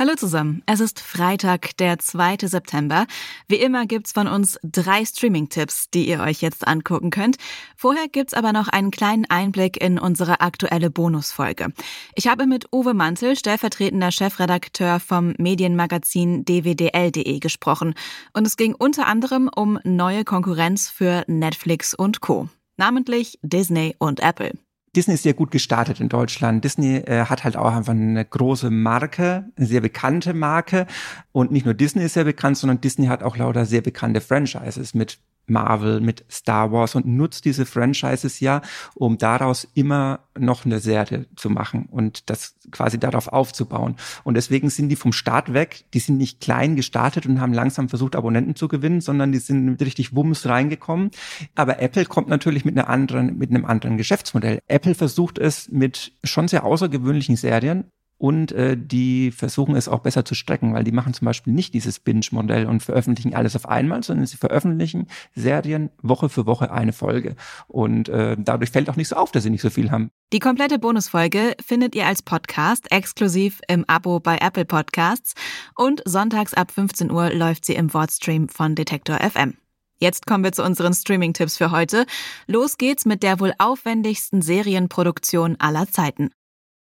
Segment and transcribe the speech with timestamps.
[0.00, 2.36] Hallo zusammen, es ist Freitag, der 2.
[2.42, 3.08] September.
[3.48, 7.36] Wie immer gibt's von uns drei Streaming-Tipps, die ihr euch jetzt angucken könnt.
[7.76, 11.72] Vorher gibt's aber noch einen kleinen Einblick in unsere aktuelle Bonusfolge.
[12.14, 17.94] Ich habe mit Uwe Mantel, stellvertretender Chefredakteur vom Medienmagazin dwdl.de gesprochen.
[18.32, 22.48] Und es ging unter anderem um neue Konkurrenz für Netflix und Co.
[22.76, 24.52] Namentlich Disney und Apple.
[24.96, 26.64] Disney ist sehr gut gestartet in Deutschland.
[26.64, 30.86] Disney äh, hat halt auch einfach eine große Marke, eine sehr bekannte Marke.
[31.32, 34.94] Und nicht nur Disney ist sehr bekannt, sondern Disney hat auch lauter sehr bekannte Franchises
[34.94, 35.18] mit
[35.50, 38.62] Marvel, mit Star Wars und nutzt diese Franchises ja,
[38.94, 43.96] um daraus immer noch eine Serie zu machen und das quasi darauf aufzubauen.
[44.24, 47.88] Und deswegen sind die vom Start weg, die sind nicht klein gestartet und haben langsam
[47.88, 51.10] versucht, Abonnenten zu gewinnen, sondern die sind mit richtig Wumms reingekommen.
[51.54, 54.60] Aber Apple kommt natürlich mit einer anderen, mit einem anderen Geschäftsmodell.
[54.68, 57.84] Apple versucht es mit schon sehr außergewöhnlichen Serien
[58.18, 61.72] und äh, die versuchen es auch besser zu strecken, weil die machen zum Beispiel nicht
[61.72, 66.92] dieses Binge-Modell und veröffentlichen alles auf einmal, sondern sie veröffentlichen Serien Woche für Woche eine
[66.92, 67.36] Folge.
[67.68, 70.10] Und äh, dadurch fällt auch nicht so auf, dass sie nicht so viel haben.
[70.32, 75.34] Die komplette Bonusfolge findet ihr als Podcast exklusiv im Abo bei Apple Podcasts
[75.76, 79.54] und sonntags ab 15 Uhr läuft sie im Wordstream von Detektor FM.
[80.00, 82.06] Jetzt kommen wir zu unseren Streaming-Tipps für heute.
[82.46, 86.30] Los geht's mit der wohl aufwendigsten Serienproduktion aller Zeiten.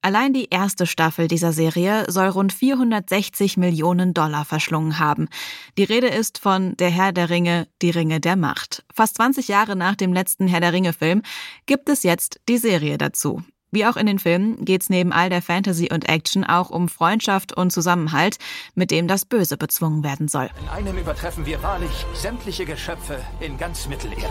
[0.00, 5.28] Allein die erste Staffel dieser Serie soll rund 460 Millionen Dollar verschlungen haben.
[5.76, 8.84] Die Rede ist von Der Herr der Ringe, die Ringe der Macht.
[8.94, 11.22] Fast 20 Jahre nach dem letzten Herr der Ringe-Film
[11.66, 13.42] gibt es jetzt die Serie dazu.
[13.70, 17.54] Wie auch in den Filmen geht's neben all der Fantasy und Action auch um Freundschaft
[17.54, 18.38] und Zusammenhalt,
[18.74, 20.48] mit dem das Böse bezwungen werden soll.
[20.62, 24.24] In einem übertreffen wir wahrlich sämtliche Geschöpfe in ganz Mittelerde.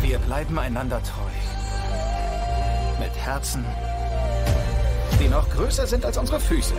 [0.00, 1.30] Wir bleiben einander treu.
[2.98, 3.64] Mit Herzen,
[5.20, 6.74] die noch größer sind als unsere Füße.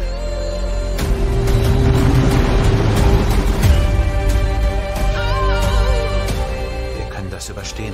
[6.96, 7.94] Wir können das überstehen.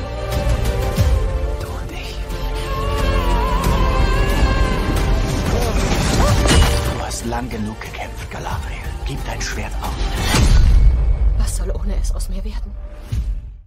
[1.59, 2.15] Du und ich.
[6.93, 8.77] Du hast lang genug gekämpft, Galadriel.
[9.05, 9.95] Gib dein Schwert auf.
[11.37, 12.71] Was soll ohne es aus mir werden?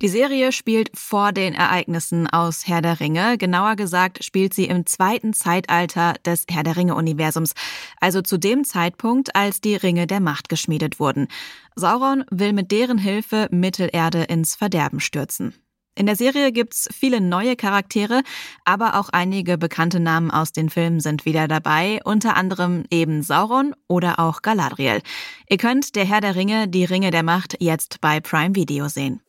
[0.02, 3.38] Die Serie spielt vor den Ereignissen aus Herr der Ringe.
[3.38, 7.54] Genauer gesagt spielt sie im zweiten Zeitalter des Herr der Ringe-Universums,
[7.98, 11.28] also zu dem Zeitpunkt, als die Ringe der Macht geschmiedet wurden.
[11.76, 15.54] Sauron will mit deren Hilfe Mittelerde ins Verderben stürzen.
[15.98, 18.22] In der Serie gibt's viele neue Charaktere,
[18.66, 23.74] aber auch einige bekannte Namen aus den Filmen sind wieder dabei, unter anderem eben Sauron
[23.88, 25.00] oder auch Galadriel.
[25.48, 29.22] Ihr könnt Der Herr der Ringe, die Ringe der Macht jetzt bei Prime Video sehen.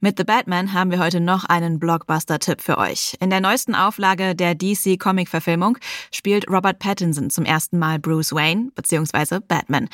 [0.00, 3.16] Mit The Batman haben wir heute noch einen Blockbuster-Tipp für euch.
[3.20, 5.78] In der neuesten Auflage der DC-Comic-Verfilmung
[6.10, 9.38] spielt Robert Pattinson zum ersten Mal Bruce Wayne bzw.
[9.46, 9.88] Batman.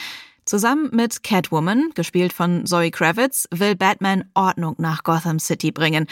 [0.47, 6.07] Zusammen mit Catwoman, gespielt von Zoe Kravitz, will Batman Ordnung nach Gotham City bringen.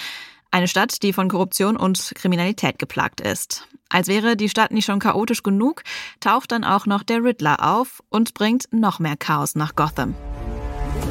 [0.51, 3.67] Eine Stadt, die von Korruption und Kriminalität geplagt ist.
[3.89, 5.83] Als wäre die Stadt nicht schon chaotisch genug,
[6.21, 10.15] taucht dann auch noch der Riddler auf und bringt noch mehr Chaos nach Gotham.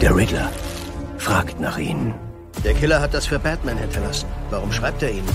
[0.01, 0.51] Der Riddler
[1.18, 2.13] fragt nach Ihnen.
[2.63, 4.28] Der Killer hat das für Batman hinterlassen.
[4.50, 5.29] Warum schreibt er Ihnen?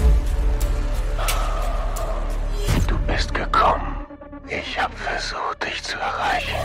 [2.86, 4.06] Du bist gekommen.
[4.48, 6.56] Ich habe versucht, dich zu erreichen.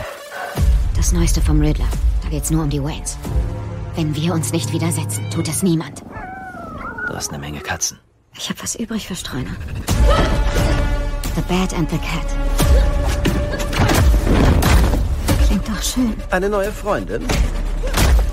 [0.95, 1.87] Das Neueste vom Riddler.
[2.23, 3.17] Da geht's nur um die Waynes.
[3.95, 6.03] Wenn wir uns nicht widersetzen, tut es niemand.
[7.07, 7.99] Du hast eine Menge Katzen.
[8.37, 9.55] Ich habe was übrig für Streuner.
[11.35, 12.25] The Bat and the Cat.
[15.47, 16.15] Klingt doch schön.
[16.31, 17.25] Eine neue Freundin?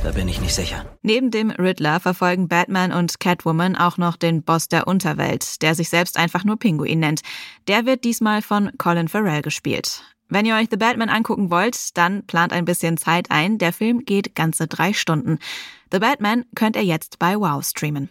[0.02, 0.84] Da bin ich nicht sicher.
[1.02, 5.90] Neben dem Riddler verfolgen Batman und Catwoman auch noch den Boss der Unterwelt, der sich
[5.90, 7.20] selbst einfach nur Pinguin nennt.
[7.68, 10.02] Der wird diesmal von Colin Farrell gespielt.
[10.28, 13.58] Wenn ihr euch The Batman angucken wollt, dann plant ein bisschen Zeit ein.
[13.58, 15.38] Der Film geht ganze drei Stunden.
[15.92, 18.10] The Batman könnt ihr jetzt bei Wow streamen.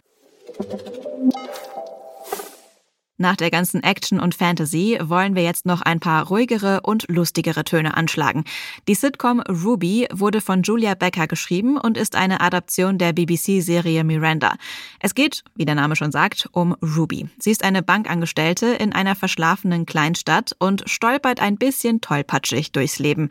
[3.22, 7.62] Nach der ganzen Action und Fantasy wollen wir jetzt noch ein paar ruhigere und lustigere
[7.62, 8.42] Töne anschlagen.
[8.88, 14.56] Die Sitcom Ruby wurde von Julia Becker geschrieben und ist eine Adaption der BBC-Serie Miranda.
[14.98, 17.28] Es geht, wie der Name schon sagt, um Ruby.
[17.38, 23.28] Sie ist eine Bankangestellte in einer verschlafenen Kleinstadt und stolpert ein bisschen tollpatschig durchs Leben.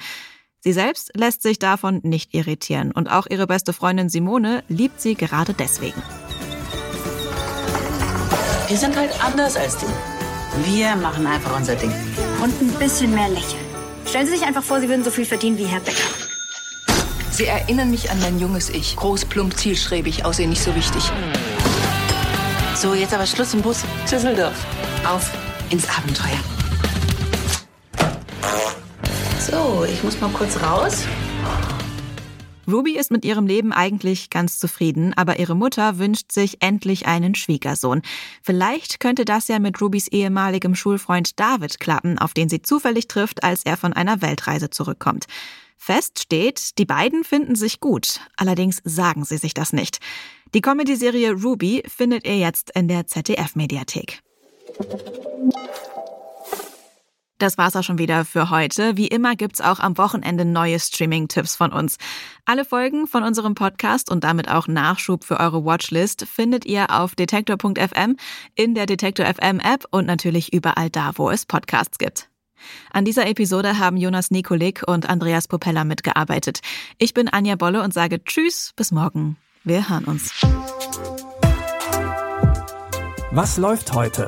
[0.61, 5.15] Sie selbst lässt sich davon nicht irritieren und auch ihre beste Freundin Simone liebt sie
[5.15, 6.01] gerade deswegen.
[8.71, 9.85] Wir sind halt anders als du.
[10.63, 11.91] Wir machen einfach unser Ding.
[12.41, 13.65] Und ein bisschen mehr lächeln.
[14.05, 16.07] Stellen Sie sich einfach vor, Sie würden so viel verdienen wie Herr Becker.
[17.31, 18.95] Sie erinnern mich an mein junges Ich.
[18.95, 21.03] Groß, plump, zielstrebig, aussehen nicht so wichtig.
[22.77, 23.83] So, jetzt aber Schluss im Bus.
[24.09, 24.65] Düsseldorf.
[25.05, 25.29] Auf
[25.69, 26.39] ins Abenteuer.
[29.37, 31.03] So, ich muss mal kurz raus.
[32.67, 37.35] Ruby ist mit ihrem Leben eigentlich ganz zufrieden, aber ihre Mutter wünscht sich endlich einen
[37.35, 38.01] Schwiegersohn.
[38.41, 43.43] Vielleicht könnte das ja mit Rubys ehemaligem Schulfreund David klappen, auf den sie zufällig trifft,
[43.43, 45.25] als er von einer Weltreise zurückkommt.
[45.77, 49.99] Fest steht, die beiden finden sich gut, allerdings sagen sie sich das nicht.
[50.53, 54.21] Die Comedy-Serie Ruby findet ihr jetzt in der ZDF-Mediathek.
[57.41, 58.97] Das war's auch schon wieder für heute.
[58.97, 61.97] Wie immer gibt's auch am Wochenende neue Streaming-Tipps von uns.
[62.45, 67.15] Alle Folgen von unserem Podcast und damit auch Nachschub für eure Watchlist findet ihr auf
[67.15, 68.15] detektor.fm,
[68.53, 72.29] in der Detektor FM App und natürlich überall da, wo es Podcasts gibt.
[72.91, 76.59] An dieser Episode haben Jonas Nikolik und Andreas Popella mitgearbeitet.
[76.99, 79.35] Ich bin Anja Bolle und sage Tschüss, bis morgen.
[79.63, 80.31] Wir hören uns.
[83.31, 84.27] Was läuft heute?